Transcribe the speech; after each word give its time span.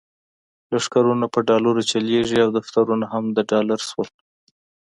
لښکرونه 0.71 1.25
په 1.33 1.39
ډالرو 1.49 1.81
چلیږي 1.91 2.37
او 2.45 2.49
دفترونه 2.57 3.05
هم 3.13 3.25
د 3.35 3.37
ډالر 3.51 3.79
شول. 3.89 4.09